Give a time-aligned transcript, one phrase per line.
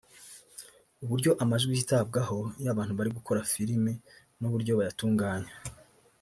[1.03, 3.93] uburyo amajwi yitabwaho iyo abantu bari gukora filimi
[4.39, 5.53] n’uburyo bayatunganya